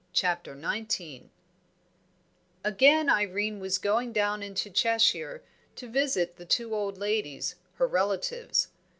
[0.13, 1.25] CHAPTER XIX
[2.63, 5.43] Again Irene was going down into Cheshire,
[5.75, 8.69] to visit the two old ladies, her relatives.